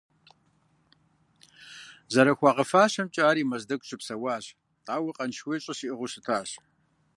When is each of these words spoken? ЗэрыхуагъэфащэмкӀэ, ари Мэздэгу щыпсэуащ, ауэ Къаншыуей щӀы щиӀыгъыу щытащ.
ЗэрыхуагъэфащэмкӀэ, 2.13 3.23
ари 3.29 3.47
Мэздэгу 3.49 3.85
щыпсэуащ, 3.87 4.45
ауэ 4.93 5.11
Къаншыуей 5.17 5.61
щӀы 5.63 5.73
щиӀыгъыу 5.77 6.11
щытащ. 6.11 6.49